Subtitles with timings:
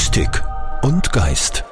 [0.00, 0.42] Mystik
[0.82, 1.62] und Geist.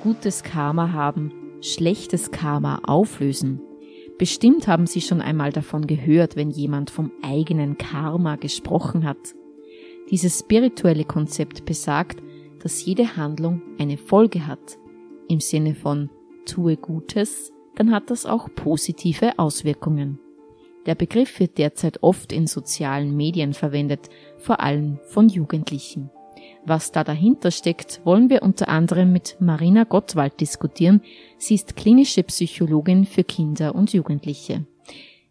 [0.00, 3.60] Gutes Karma haben, schlechtes Karma auflösen.
[4.16, 9.34] Bestimmt haben Sie schon einmal davon gehört, wenn jemand vom eigenen Karma gesprochen hat.
[10.08, 12.22] Dieses spirituelle Konzept besagt,
[12.60, 14.78] dass jede Handlung eine Folge hat.
[15.28, 16.10] Im Sinne von
[16.46, 20.20] tue Gutes, dann hat das auch positive Auswirkungen.
[20.86, 26.08] Der Begriff wird derzeit oft in sozialen Medien verwendet, vor allem von Jugendlichen.
[26.64, 31.02] Was da dahinter steckt, wollen wir unter anderem mit Marina Gottwald diskutieren.
[31.36, 34.64] Sie ist klinische Psychologin für Kinder und Jugendliche.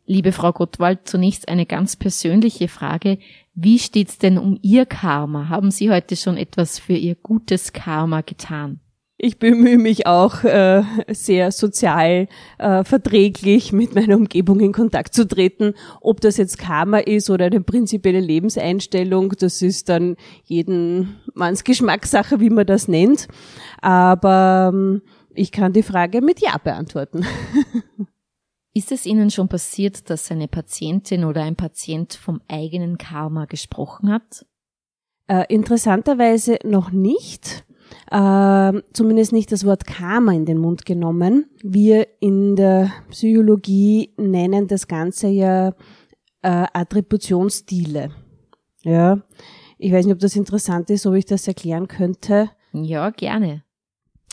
[0.06, 3.18] Liebe Frau Gottwald, zunächst eine ganz persönliche Frage.
[3.54, 5.48] Wie steht's denn um Ihr Karma?
[5.48, 8.82] Haben Sie heute schon etwas für Ihr gutes Karma getan?
[9.24, 15.28] Ich bemühe mich auch äh, sehr sozial äh, verträglich mit meiner Umgebung in Kontakt zu
[15.28, 15.76] treten.
[16.02, 20.16] Ob das jetzt Karma ist oder eine prinzipielle Lebenseinstellung, das ist dann
[20.46, 23.28] jeden Manns Geschmackssache, wie man das nennt.
[23.80, 25.04] Aber ähm,
[25.36, 27.24] ich kann die Frage mit Ja beantworten.
[28.74, 34.12] Ist es Ihnen schon passiert, dass eine Patientin oder ein Patient vom eigenen Karma gesprochen
[34.12, 34.48] hat?
[35.28, 37.66] Äh, interessanterweise noch nicht
[38.10, 41.46] äh, zumindest nicht das Wort Karma in den Mund genommen.
[41.62, 45.70] Wir in der Psychologie nennen das Ganze ja
[46.42, 48.12] äh, Attributionsstile.
[48.84, 49.22] Ja,
[49.78, 52.50] ich weiß nicht, ob das interessant ist, ob ich das erklären könnte.
[52.74, 53.64] Ja, gerne.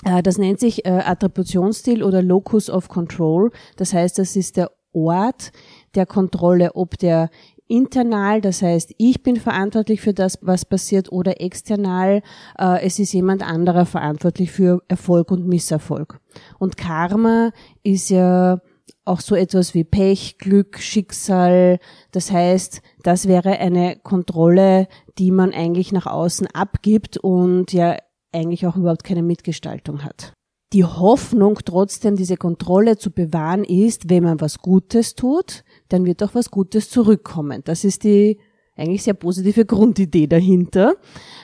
[0.04, 3.50] Äh, das nennt sich äh, Attributionsstil oder Locus of Control.
[3.76, 5.52] Das heißt, das ist der Ort
[5.94, 7.30] der Kontrolle, ob der
[7.68, 12.22] internal, das heißt, ich bin verantwortlich für das, was passiert, oder external,
[12.58, 16.18] äh, es ist jemand anderer verantwortlich für Erfolg und Misserfolg.
[16.58, 17.52] Und Karma
[17.82, 18.60] ist ja
[19.04, 21.78] auch so etwas wie Pech, Glück, Schicksal.
[22.12, 27.96] Das heißt, das wäre eine Kontrolle, die man eigentlich nach außen abgibt und ja
[28.32, 30.34] eigentlich auch überhaupt keine Mitgestaltung hat.
[30.74, 36.22] Die Hoffnung, trotzdem diese Kontrolle zu bewahren, ist, wenn man was Gutes tut, dann wird
[36.22, 37.62] auch was Gutes zurückkommen.
[37.64, 38.38] Das ist die
[38.76, 40.94] eigentlich sehr positive Grundidee dahinter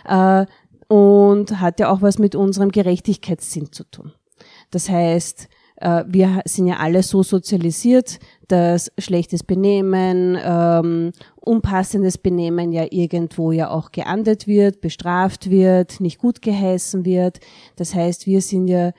[0.07, 0.47] äh,
[0.89, 4.13] und hat ja auch was mit unserem Gerechtigkeitssinn zu tun.
[4.71, 8.19] Das heißt, äh, wir sind ja alle so sozialisiert,
[8.49, 16.19] dass schlechtes Benehmen, ähm, unpassendes Benehmen ja irgendwo ja auch geahndet wird, bestraft wird, nicht
[16.19, 17.41] gut geheißen wird.
[17.77, 18.93] Das heißt, wir sind ja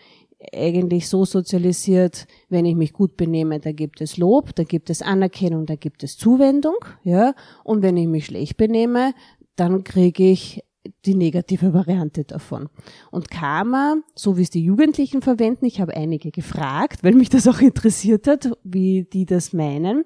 [0.53, 5.01] eigentlich so sozialisiert, wenn ich mich gut benehme, da gibt es Lob, da gibt es
[5.01, 7.33] Anerkennung, da gibt es Zuwendung, ja,
[7.63, 9.13] und wenn ich mich schlecht benehme,
[9.55, 10.63] dann kriege ich
[11.05, 12.69] die negative Variante davon.
[13.11, 17.47] Und Karma, so wie es die Jugendlichen verwenden, ich habe einige gefragt, weil mich das
[17.47, 20.05] auch interessiert hat, wie die das meinen.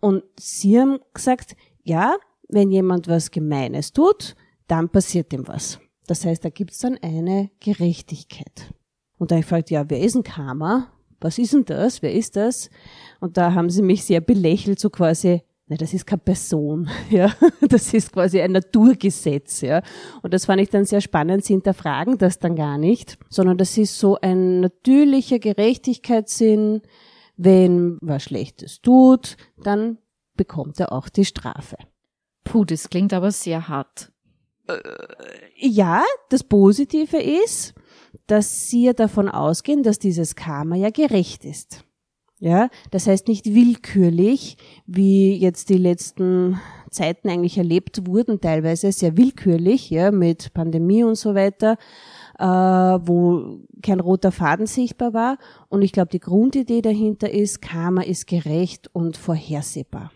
[0.00, 2.14] Und sie haben gesagt, ja,
[2.48, 4.36] wenn jemand was Gemeines tut,
[4.66, 5.80] dann passiert ihm was.
[6.06, 8.72] Das heißt, da gibt es dann eine Gerechtigkeit.
[9.24, 10.88] Und da habe ich gefragt, ja, wer ist ein Karma?
[11.18, 12.02] Was ist denn das?
[12.02, 12.68] Wer ist das?
[13.20, 17.32] Und da haben sie mich sehr belächelt, so quasi, na, das ist keine Person, ja,
[17.62, 19.80] das ist quasi ein Naturgesetz, ja.
[20.20, 23.78] Und das fand ich dann sehr spannend, sie hinterfragen das dann gar nicht, sondern das
[23.78, 26.82] ist so ein natürlicher Gerechtigkeitssinn,
[27.38, 29.96] wenn was Schlechtes tut, dann
[30.36, 31.78] bekommt er auch die Strafe.
[32.44, 34.12] Puh, das klingt aber sehr hart.
[34.68, 34.74] Äh,
[35.56, 37.72] ja, das Positive ist,
[38.26, 41.84] dass sie ja davon ausgehen, dass dieses Karma ja gerecht ist.
[42.40, 46.60] Ja, das heißt nicht willkürlich, wie jetzt die letzten
[46.90, 51.78] Zeiten eigentlich erlebt wurden, teilweise sehr willkürlich, ja, mit Pandemie und so weiter,
[52.38, 55.38] äh, wo kein roter Faden sichtbar war.
[55.68, 60.12] Und ich glaube, die Grundidee dahinter ist, Karma ist gerecht und vorhersehbar.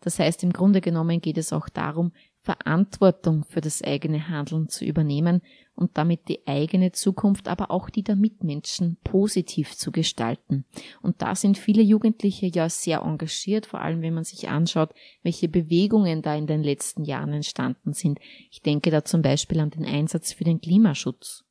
[0.00, 4.84] Das heißt, im Grunde genommen geht es auch darum, Verantwortung für das eigene Handeln zu
[4.84, 5.42] übernehmen
[5.78, 10.64] und damit die eigene Zukunft, aber auch die der Mitmenschen positiv zu gestalten.
[11.02, 15.48] Und da sind viele Jugendliche ja sehr engagiert, vor allem wenn man sich anschaut, welche
[15.48, 18.18] Bewegungen da in den letzten Jahren entstanden sind.
[18.50, 21.47] Ich denke da zum Beispiel an den Einsatz für den Klimaschutz.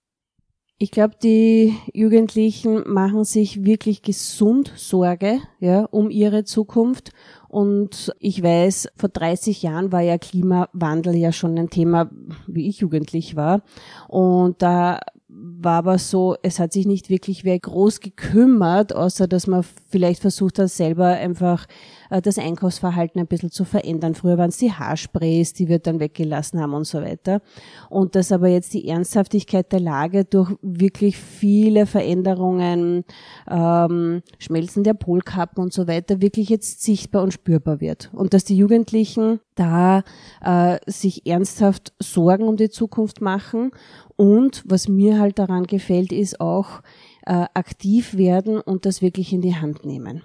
[0.80, 7.14] Ich glaube, die Jugendlichen machen sich wirklich gesund Sorge, ja, um ihre Zukunft.
[7.48, 12.12] Und ich weiß, vor 30 Jahren war ja Klimawandel ja schon ein Thema,
[12.46, 13.64] wie ich jugendlich war.
[14.08, 19.48] Und da war aber so, es hat sich nicht wirklich wer groß gekümmert, außer dass
[19.48, 21.66] man vielleicht versucht hat, selber einfach
[22.10, 24.16] äh, das Einkaufsverhalten ein bisschen zu verändern.
[24.16, 27.42] Früher waren es die Haarsprays, die wir dann weggelassen haben und so weiter.
[27.90, 33.04] Und dass aber jetzt die Ernsthaftigkeit der Lage durch wirklich viele Veränderungen,
[33.50, 38.10] ähm, Schmelzen der Polkappen und so weiter, wirklich jetzt sichtbar und spürbar wird.
[38.14, 40.04] Und dass die Jugendlichen da
[40.44, 43.72] äh, sich ernsthaft Sorgen um die Zukunft machen.
[44.16, 46.82] Und was mir halt daran gefällt, ist auch,
[47.28, 50.24] äh, aktiv werden und das wirklich in die Hand nehmen.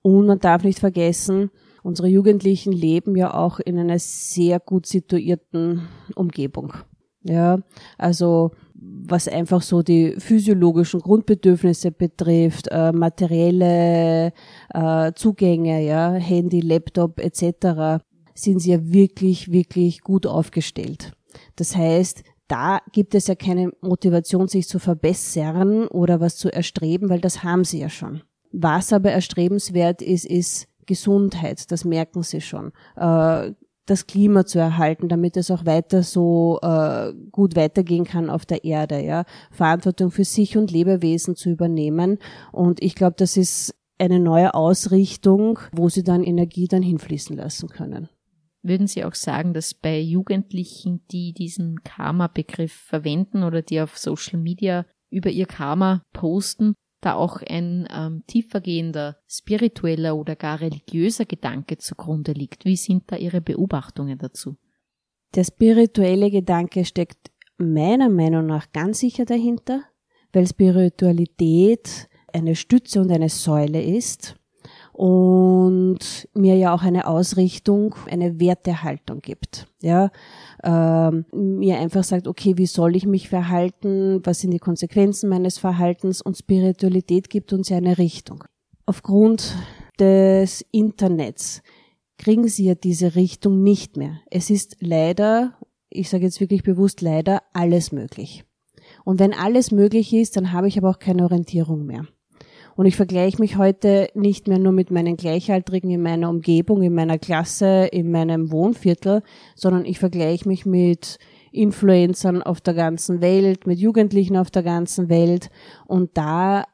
[0.00, 1.50] Und man darf nicht vergessen,
[1.82, 6.72] unsere Jugendlichen leben ja auch in einer sehr gut situierten Umgebung.
[7.22, 7.58] Ja,
[7.98, 14.32] also was einfach so die physiologischen Grundbedürfnisse betrifft, äh, materielle
[14.72, 18.02] äh, Zugänge, ja, Handy, Laptop etc.,
[18.34, 21.12] sind sie ja wirklich, wirklich gut aufgestellt.
[21.56, 27.08] Das heißt, da gibt es ja keine Motivation, sich zu verbessern oder was zu erstreben,
[27.10, 28.22] weil das haben sie ja schon.
[28.50, 32.72] Was aber erstrebenswert ist, ist Gesundheit, das merken sie schon.
[32.96, 33.52] Äh,
[33.84, 38.64] das Klima zu erhalten, damit es auch weiter so äh, gut weitergehen kann auf der
[38.64, 39.24] Erde, ja.
[39.50, 42.18] Verantwortung für sich und Lebewesen zu übernehmen.
[42.52, 47.68] Und ich glaube, das ist eine neue Ausrichtung, wo sie dann Energie dann hinfließen lassen
[47.68, 48.08] können.
[48.62, 54.38] Würden Sie auch sagen, dass bei Jugendlichen, die diesen Karma-Begriff verwenden oder die auf Social
[54.40, 61.78] Media über ihr Karma posten, da auch ein ähm, tiefergehender spiritueller oder gar religiöser Gedanke
[61.78, 62.64] zugrunde liegt?
[62.64, 64.56] Wie sind da Ihre Beobachtungen dazu?
[65.34, 69.84] Der spirituelle Gedanke steckt meiner Meinung nach ganz sicher dahinter,
[70.32, 74.36] weil Spiritualität eine Stütze und eine Säule ist
[74.98, 79.68] und mir ja auch eine Ausrichtung, eine Wertehaltung gibt.
[79.80, 80.10] Ja,
[80.64, 84.20] ähm, mir einfach sagt, okay, wie soll ich mich verhalten?
[84.24, 86.20] Was sind die Konsequenzen meines Verhaltens?
[86.20, 88.42] Und Spiritualität gibt uns ja eine Richtung.
[88.86, 89.54] Aufgrund
[90.00, 91.62] des Internets
[92.16, 94.18] kriegen sie ja diese Richtung nicht mehr.
[94.32, 95.54] Es ist leider,
[95.90, 98.44] ich sage jetzt wirklich bewusst leider, alles möglich.
[99.04, 102.04] Und wenn alles möglich ist, dann habe ich aber auch keine Orientierung mehr.
[102.78, 106.94] Und ich vergleiche mich heute nicht mehr nur mit meinen Gleichaltrigen in meiner Umgebung, in
[106.94, 109.24] meiner Klasse, in meinem Wohnviertel,
[109.56, 111.18] sondern ich vergleiche mich mit
[111.50, 115.50] Influencern auf der ganzen Welt, mit Jugendlichen auf der ganzen Welt.
[115.88, 116.66] Und da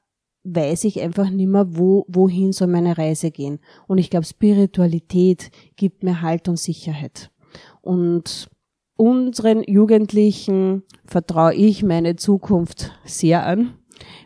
[0.42, 3.58] weiß ich einfach nimmer, wo, wohin soll meine Reise gehen.
[3.86, 7.30] Und ich glaube, Spiritualität gibt mir Halt und Sicherheit.
[7.80, 8.50] Und
[8.98, 13.78] unseren Jugendlichen vertraue ich meine Zukunft sehr an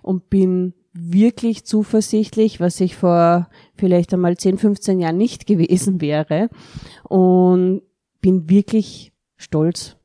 [0.02, 6.48] und bin wirklich zuversichtlich, was ich vor vielleicht einmal 10, 15 Jahren nicht gewesen wäre.
[7.08, 7.82] Und
[8.20, 9.96] bin wirklich stolz,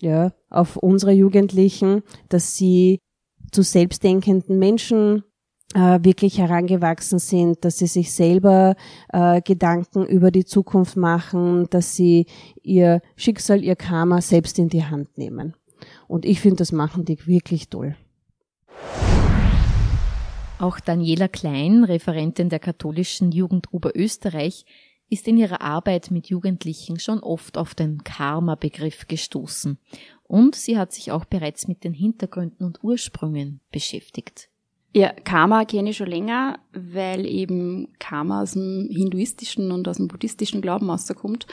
[0.00, 2.98] ja, auf unsere Jugendlichen, dass sie
[3.52, 5.24] zu selbstdenkenden Menschen
[5.74, 8.74] äh, wirklich herangewachsen sind, dass sie sich selber
[9.12, 12.26] äh, Gedanken über die Zukunft machen, dass sie
[12.62, 15.54] ihr Schicksal, ihr Karma selbst in die Hand nehmen.
[16.06, 17.96] Und ich finde, das machen die wirklich toll.
[20.58, 24.64] Auch Daniela Klein, Referentin der katholischen Jugend Oberösterreich,
[25.08, 29.78] ist in ihrer Arbeit mit Jugendlichen schon oft auf den Karma-Begriff gestoßen.
[30.24, 34.48] Und sie hat sich auch bereits mit den Hintergründen und Ursprüngen beschäftigt.
[34.94, 40.08] Ja, Karma kenne ich schon länger, weil eben Karma aus dem hinduistischen und aus dem
[40.08, 41.46] buddhistischen Glauben rauskommt.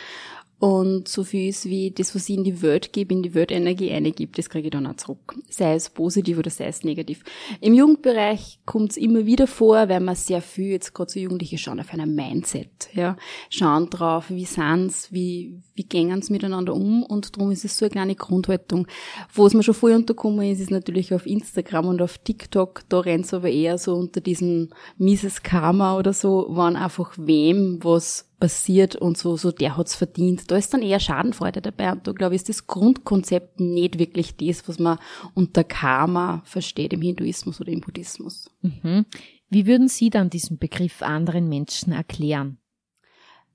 [0.58, 3.92] Und so viel ist wie das, was ich in die Welt gebe, in die Weltenergie
[3.92, 5.36] eingibt, das kriege ich dann auch zurück.
[5.50, 7.24] Sei es positiv oder sei es negativ.
[7.60, 11.58] Im Jugendbereich kommt es immer wieder vor, weil man sehr viel, jetzt gerade so Jugendliche
[11.58, 13.18] schauen auf einem Mindset, ja.
[13.50, 17.86] Schauen drauf, wie sind's, wie, wie gängen sie miteinander um und darum ist es so
[17.86, 18.88] eine kleine Grundhaltung.
[19.34, 23.02] Wo es mir schon voll unterkommen ist, ist natürlich auf Instagram und auf TikTok, da
[23.02, 28.26] rennt es aber eher so unter diesem Mises Karma oder so, wann einfach wem was
[28.40, 30.50] passiert und so, so der hat's verdient.
[30.52, 34.36] Da ist dann eher Schadenfreude dabei und da glaube ich, ist das Grundkonzept nicht wirklich
[34.36, 35.00] das, was man
[35.34, 38.50] unter Karma versteht im Hinduismus oder im Buddhismus.
[38.62, 39.06] Mhm.
[39.50, 42.58] Wie würden Sie dann diesen Begriff anderen Menschen erklären?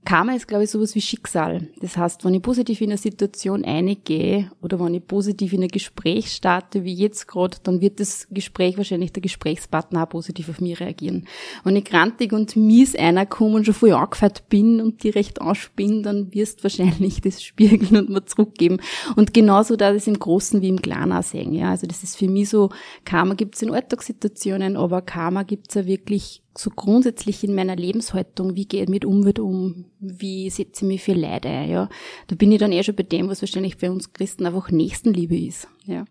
[0.05, 1.69] Karma ist, glaube ich, sowas wie Schicksal.
[1.81, 5.69] Das heißt, wenn ich positiv in eine Situation eingehe oder wenn ich positiv in ein
[5.69, 10.61] Gespräch starte, wie jetzt gerade, dann wird das Gespräch wahrscheinlich der Gesprächspartner auch positiv auf
[10.61, 11.27] mich reagieren.
[11.65, 15.41] Wenn ich grantig und mies einer komme und schon voll angefeiert bin und die recht
[15.43, 18.79] anspinne, dann wirst wahrscheinlich das spiegeln und mir zurückgeben.
[19.17, 21.53] Und genauso da das im Großen wie im Kleinen auch sehen.
[21.53, 22.71] Ja, also das ist für mich so,
[23.05, 27.77] Karma gibt es in Alltagssituationen, aber Karma gibt es ja wirklich so grundsätzlich in meiner
[27.77, 31.89] Lebenshaltung, wie gehe ich mit Umwelt um, wie setze ich mich für Leid ein, ja.
[32.27, 35.39] Da bin ich dann eher schon bei dem, was wahrscheinlich für uns Christen einfach Nächstenliebe
[35.39, 36.05] ist, ja.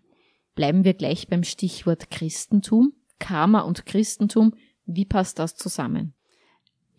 [0.54, 2.92] Bleiben wir gleich beim Stichwort Christentum.
[3.18, 4.54] Karma und Christentum
[4.86, 6.14] Wie passt das zusammen?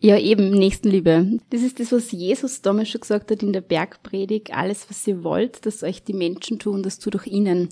[0.04, 1.38] Ja, eben, Nächstenliebe.
[1.50, 4.52] Das ist das, was Jesus damals schon gesagt hat in der Bergpredigt.
[4.52, 7.68] Alles, was ihr wollt, dass euch die Menschen tun, das tut auch ihnen.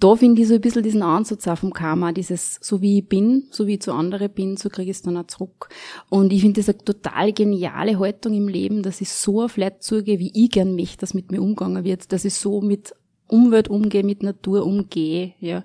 [0.00, 3.08] Da finde ich so ein bisschen diesen Ansatz auch vom Karma, dieses, so wie ich
[3.08, 5.68] bin, so wie ich zu anderen bin, so kriege ich es dann auch zurück.
[6.08, 9.80] Und ich finde das eine total geniale Haltung im Leben, dass ich so auf Leute
[9.80, 12.94] zugehe, wie ich gern möchte, dass mit mir umgegangen wird, dass ich so mit
[13.26, 15.64] Umwelt umgehe, mit Natur umgehe, ja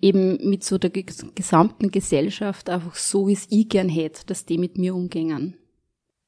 [0.00, 4.58] eben mit so der gesamten Gesellschaft einfach so, wie es ich gern hätte, dass die
[4.58, 5.56] mit mir umgängen.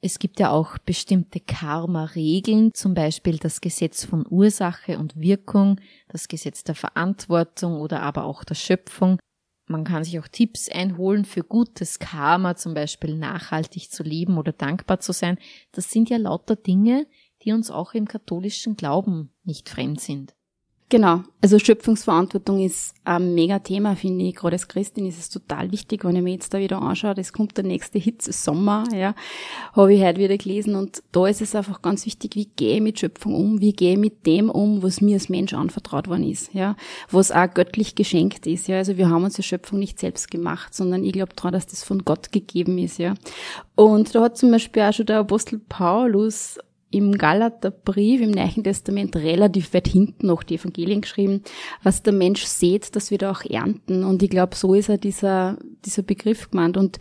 [0.05, 6.27] Es gibt ja auch bestimmte Karma-Regeln, zum Beispiel das Gesetz von Ursache und Wirkung, das
[6.27, 9.21] Gesetz der Verantwortung oder aber auch der Schöpfung.
[9.69, 14.51] Man kann sich auch Tipps einholen für gutes Karma, zum Beispiel nachhaltig zu leben oder
[14.51, 15.39] dankbar zu sein.
[15.71, 17.07] Das sind ja lauter Dinge,
[17.43, 20.35] die uns auch im katholischen Glauben nicht fremd sind.
[20.93, 21.23] Genau.
[21.41, 24.35] Also Schöpfungsverantwortung ist ein mega Thema, finde ich.
[24.35, 27.33] Gerade als Christin ist es total wichtig, wenn ich mir jetzt da wieder anschaue, es
[27.33, 29.15] kommt der nächste Hitze Sommer, ja,
[29.73, 32.83] habe ich heute wieder gelesen und da ist es einfach ganz wichtig, wie gehe ich
[32.83, 36.31] mit Schöpfung um, wie gehe ich mit dem um, was mir als Mensch anvertraut worden
[36.31, 36.77] ist, ja,
[37.11, 38.77] was auch göttlich geschenkt ist, ja.
[38.77, 41.85] Also wir haben uns die Schöpfung nicht selbst gemacht, sondern ich glaube daran, dass das
[41.85, 43.15] von Gott gegeben ist, ja.
[43.77, 46.59] Und da hat zum Beispiel auch schon der Apostel Paulus
[46.93, 51.43] im Galaterbrief im Neuen Testament relativ weit hinten noch die Evangelien geschrieben,
[51.83, 54.05] was der Mensch sieht, das wird er auch ernten.
[54.05, 56.77] Und ich glaube, so ist er dieser, dieser Begriff gemeint.
[56.77, 56.99] Und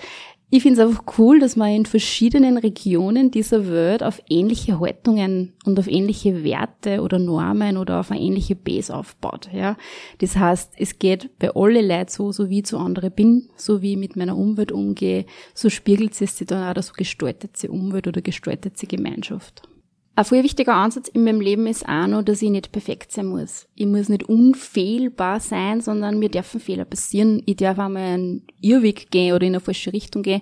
[0.53, 5.53] ich finde es einfach cool, dass man in verschiedenen Regionen dieser Welt auf ähnliche Haltungen
[5.65, 9.49] und auf ähnliche Werte oder Normen oder auf eine ähnliche Base aufbaut.
[9.53, 9.77] Ja,
[10.17, 13.81] das heißt, es geht bei alle Leuten so, so wie ich zu anderen bin, so
[13.81, 17.69] wie ich mit meiner Umwelt umgehe, so spiegelt es sich dann auch, so gestaltet sie
[17.69, 19.70] Umwelt oder gestaltet sie Gemeinschaft.
[20.13, 23.27] Ein viel wichtiger Ansatz in meinem Leben ist auch noch, dass ich nicht perfekt sein
[23.27, 23.67] muss.
[23.75, 27.41] Ich muss nicht unfehlbar sein, sondern mir dürfen Fehler passieren.
[27.45, 30.41] Ich darf einmal einen Irrweg gehen oder in eine falsche Richtung gehen.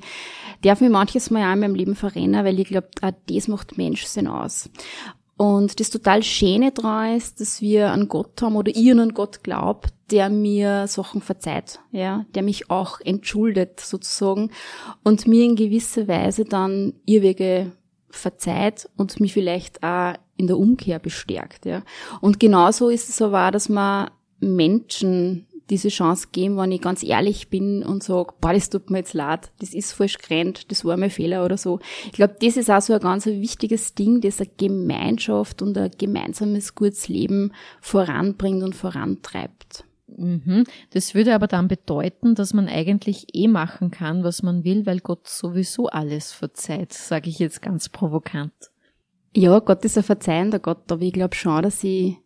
[0.56, 3.48] Ich darf mir manches Mal auch in meinem Leben verrennen, weil ich glaube, auch das
[3.48, 4.72] macht Menschsein aus.
[5.38, 9.14] Und das total Schöne daran ist, dass wir an Gott haben oder ihr an einen
[9.14, 14.52] Gott glaubt, der mir Sachen verzeiht, ja, der mich auch entschuldet sozusagen
[15.04, 17.72] und mir in gewisser Weise dann Irrwege
[18.10, 21.66] verzeiht und mich vielleicht auch in der Umkehr bestärkt.
[21.66, 21.84] Ja.
[22.22, 27.04] Und genauso ist es aber auch, dass man Menschen diese Chance geben, wenn ich ganz
[27.04, 30.84] ehrlich bin und sage, boah, das tut mir jetzt leid, das ist falsch gerannt, das
[30.84, 31.80] war mein Fehler oder so.
[32.06, 35.92] Ich glaube, das ist auch so ein ganz wichtiges Ding, das eine Gemeinschaft und ein
[35.98, 39.86] gemeinsames gutes Leben voranbringt und vorantreibt.
[40.18, 40.64] Mhm.
[40.92, 45.00] Das würde aber dann bedeuten, dass man eigentlich eh machen kann, was man will, weil
[45.00, 48.54] Gott sowieso alles verzeiht, sage ich jetzt ganz provokant.
[49.36, 52.18] Ja, Gott ist ein verzeihender Gott, aber ich glaube schon, dass ich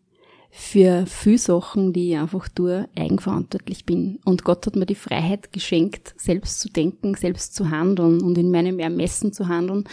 [0.56, 4.20] für viele Sachen, die ich einfach tue, eigenverantwortlich bin.
[4.24, 8.52] Und Gott hat mir die Freiheit geschenkt, selbst zu denken, selbst zu handeln und in
[8.52, 9.84] meinem Ermessen zu handeln.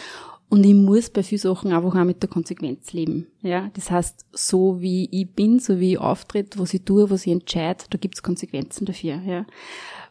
[0.52, 3.28] Und ich muss bei vielen Sachen einfach auch mit der Konsequenz leben.
[3.42, 7.26] Ja, das heißt, so wie ich bin, so wie ich auftritt, was ich tue, was
[7.26, 9.22] ich entscheide, da gibt's Konsequenzen dafür.
[9.26, 9.46] Ja.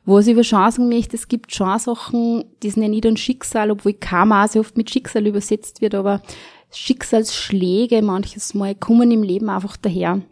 [0.07, 3.71] Was ich über Chancen möchte, es gibt schon Sachen, die sind ja nicht ein Schicksal,
[3.71, 6.23] obwohl Karma sehr oft mit Schicksal übersetzt wird, aber
[6.71, 10.23] Schicksalsschläge manches Mal kommen im Leben einfach daher.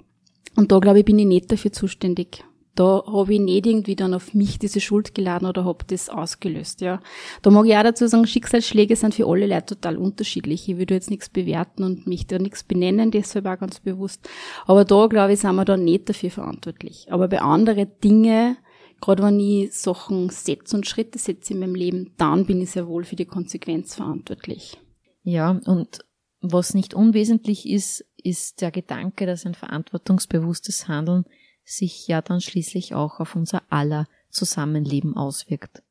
[0.57, 2.45] Und da glaube ich, bin ich nicht dafür zuständig
[2.75, 6.81] da habe ich nicht irgendwie dann auf mich diese Schuld geladen oder habe das ausgelöst,
[6.81, 7.01] ja.
[7.43, 10.69] Da mag ich auch dazu sagen, Schicksalsschläge sind für alle Leute total unterschiedlich.
[10.69, 14.29] Ich würde jetzt nichts bewerten und mich da nichts benennen, deshalb auch ganz bewusst.
[14.67, 17.09] Aber da, glaube ich, sind wir da nicht dafür verantwortlich.
[17.11, 18.57] Aber bei anderen Dingen,
[19.01, 22.87] gerade wenn ich Sachen setze und Schritte setze in meinem Leben, dann bin ich sehr
[22.87, 24.79] wohl für die Konsequenz verantwortlich.
[25.23, 26.05] Ja, und
[26.41, 31.25] was nicht unwesentlich ist, ist der Gedanke, dass ein verantwortungsbewusstes Handeln
[31.69, 35.83] sich ja dann schließlich auch auf unser aller Zusammenleben auswirkt.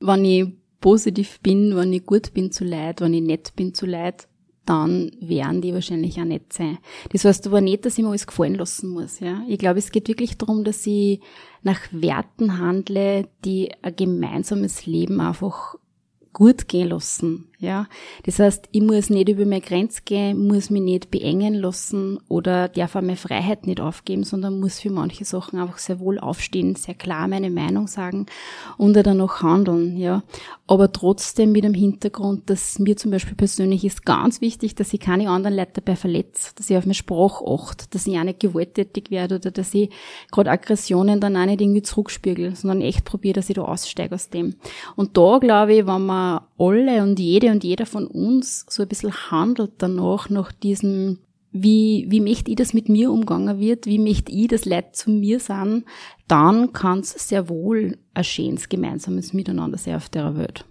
[0.00, 0.46] Wenn ich
[0.80, 4.28] positiv bin, wenn ich gut bin zu Leid, wenn ich nett bin zu Leid,
[4.64, 6.78] dann werden die wahrscheinlich auch nett sein.
[7.12, 9.20] Das heißt aber nicht, dass ich mir alles gefallen lassen muss.
[9.20, 9.42] Ja?
[9.48, 11.20] Ich glaube, es geht wirklich darum, dass ich
[11.62, 15.76] nach Werten handle, die ein gemeinsames Leben einfach
[16.32, 17.48] gut gehen lassen.
[17.58, 17.86] Ja,
[18.24, 22.68] das heißt, ich muss nicht über meine Grenze gehen, muss mich nicht beengen lassen oder
[22.68, 26.76] darf auch meine Freiheit nicht aufgeben, sondern muss für manche Sachen einfach sehr wohl aufstehen,
[26.76, 28.26] sehr klar meine Meinung sagen
[28.76, 29.96] und dann auch handeln.
[29.96, 30.22] Ja,
[30.66, 35.00] aber trotzdem mit dem Hintergrund, dass mir zum Beispiel persönlich ist ganz wichtig, dass ich
[35.00, 38.40] keine anderen Leute dabei verletze, dass ich auf meine Sprache achte, dass ich auch nicht
[38.40, 39.88] gewalttätig werde oder dass ich
[40.30, 44.28] gerade Aggressionen dann auch nicht irgendwie zurückspiegel, sondern echt probiere, dass ich da aussteige aus
[44.28, 44.56] dem.
[44.94, 48.88] Und da glaube ich, wenn man alle und jede und jeder von uns so ein
[48.88, 51.18] bisschen handelt danach nach diesem
[51.62, 55.10] wie, wie möchte ich, dass mit mir umgegangen wird, wie möchte ich, dass Leute zu
[55.10, 55.84] mir sind,
[56.28, 60.64] dann kann es sehr wohl ein schönes gemeinsames Miteinander sein auf der Welt.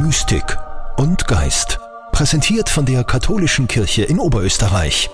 [0.00, 0.56] Mystik
[0.96, 1.78] und Geist.
[2.12, 5.10] Präsentiert von der Katholischen Kirche in Oberösterreich.